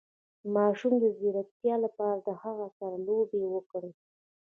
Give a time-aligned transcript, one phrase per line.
[0.41, 3.91] د ماشوم د ځیرکتیا لپاره له هغه سره لوبې وکړئ